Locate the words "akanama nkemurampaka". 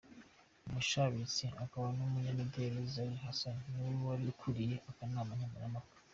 4.91-5.95